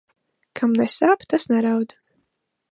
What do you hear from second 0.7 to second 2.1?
nesāp, tas neraud.